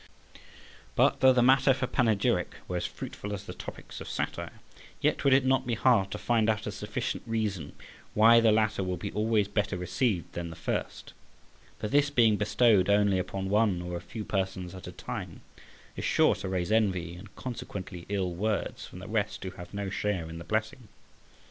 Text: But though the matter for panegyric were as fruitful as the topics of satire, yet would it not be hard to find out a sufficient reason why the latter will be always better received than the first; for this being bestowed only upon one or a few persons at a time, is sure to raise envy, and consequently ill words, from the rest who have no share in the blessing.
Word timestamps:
But 0.95 1.19
though 1.19 1.31
the 1.31 1.43
matter 1.43 1.75
for 1.75 1.85
panegyric 1.85 2.55
were 2.67 2.75
as 2.77 2.87
fruitful 2.87 3.35
as 3.35 3.45
the 3.45 3.53
topics 3.53 4.01
of 4.01 4.07
satire, 4.09 4.53
yet 4.99 5.23
would 5.23 5.31
it 5.31 5.45
not 5.45 5.67
be 5.67 5.75
hard 5.75 6.09
to 6.09 6.17
find 6.17 6.49
out 6.49 6.65
a 6.65 6.71
sufficient 6.71 7.21
reason 7.27 7.75
why 8.15 8.39
the 8.39 8.51
latter 8.51 8.81
will 8.83 8.97
be 8.97 9.11
always 9.11 9.47
better 9.47 9.77
received 9.77 10.33
than 10.33 10.49
the 10.49 10.55
first; 10.55 11.13
for 11.77 11.87
this 11.87 12.09
being 12.09 12.35
bestowed 12.35 12.89
only 12.89 13.19
upon 13.19 13.47
one 13.47 13.79
or 13.79 13.95
a 13.95 14.01
few 14.01 14.25
persons 14.25 14.73
at 14.73 14.87
a 14.87 14.91
time, 14.91 15.41
is 15.95 16.03
sure 16.03 16.33
to 16.33 16.49
raise 16.49 16.71
envy, 16.71 17.15
and 17.15 17.35
consequently 17.35 18.07
ill 18.09 18.33
words, 18.33 18.87
from 18.87 18.97
the 18.97 19.07
rest 19.07 19.43
who 19.43 19.51
have 19.51 19.71
no 19.71 19.91
share 19.91 20.27
in 20.31 20.39
the 20.39 20.43
blessing. 20.43 20.87